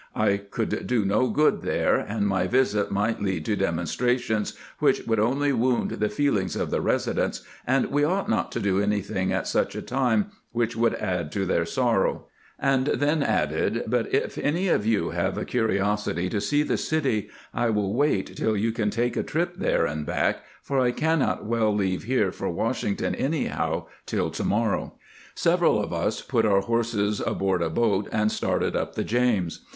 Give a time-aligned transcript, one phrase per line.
[0.15, 5.05] I could do no good there, and my visit might lead to dem onstrations which
[5.05, 9.31] would only wound the feelings of the residents, and we ought not to do anything
[9.31, 12.25] at such a time which would add to their sorrow";
[12.57, 17.29] and then added," But if any of you have a curiosity to see the city,
[17.53, 21.47] I will wait till you can take a trip there and back, for I cannot
[21.47, 24.95] weU leave here for Washington anyhow till to morrow."
[25.35, 29.63] Several of us put our horses aboard a boat, and started up the James.